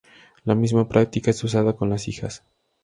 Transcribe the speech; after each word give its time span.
La 0.45 0.55
misma 0.55 0.89
práctica 0.89 1.29
es 1.29 1.43
usada 1.43 1.73
con 1.75 1.91
las 1.91 2.07
hijas. 2.07 2.43